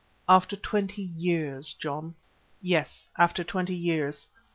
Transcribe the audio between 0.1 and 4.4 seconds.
"After twenty years, John?" "Yes, after twenty years.